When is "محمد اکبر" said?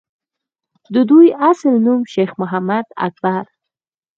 2.41-3.43